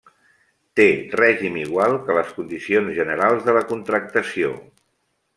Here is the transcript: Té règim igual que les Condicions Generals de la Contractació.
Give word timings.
Té 0.79 0.85
règim 1.17 1.59
igual 1.63 1.97
que 2.07 2.15
les 2.19 2.31
Condicions 2.37 2.95
Generals 3.01 3.45
de 3.49 3.55
la 3.57 3.61
Contractació. 3.73 4.49